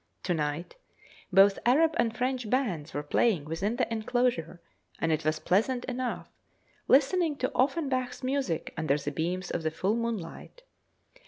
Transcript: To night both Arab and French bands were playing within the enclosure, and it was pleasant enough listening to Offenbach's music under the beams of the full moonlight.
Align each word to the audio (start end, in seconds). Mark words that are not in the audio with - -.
To 0.23 0.33
night 0.33 0.77
both 1.31 1.59
Arab 1.63 1.93
and 1.95 2.17
French 2.17 2.49
bands 2.49 2.91
were 2.91 3.03
playing 3.03 3.45
within 3.45 3.75
the 3.75 3.87
enclosure, 3.93 4.59
and 4.97 5.11
it 5.11 5.23
was 5.23 5.37
pleasant 5.37 5.85
enough 5.85 6.27
listening 6.87 7.35
to 7.35 7.51
Offenbach's 7.53 8.23
music 8.23 8.73
under 8.75 8.97
the 8.97 9.11
beams 9.11 9.51
of 9.51 9.61
the 9.61 9.69
full 9.69 9.95
moonlight. 9.95 10.63